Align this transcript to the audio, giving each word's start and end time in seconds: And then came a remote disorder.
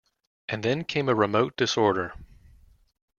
And 0.49 0.63
then 0.63 0.83
came 0.83 1.09
a 1.09 1.13
remote 1.13 1.55
disorder. 1.55 2.15